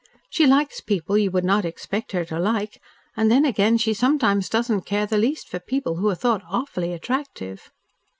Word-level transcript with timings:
She 0.31 0.47
likes 0.47 0.81
people 0.81 1.15
you 1.15 1.29
would 1.29 1.43
not 1.45 1.63
expect 1.63 2.11
her 2.13 2.25
to 2.25 2.39
like, 2.39 2.81
and 3.15 3.29
then 3.29 3.45
again 3.45 3.77
she 3.77 3.93
sometimes 3.93 4.49
doesn't 4.49 4.81
care 4.81 5.05
the 5.05 5.19
least 5.19 5.47
for 5.47 5.59
people 5.59 5.97
who 5.97 6.09
are 6.09 6.15
thought 6.15 6.41
awfully 6.49 6.91
attractive." 6.91 7.69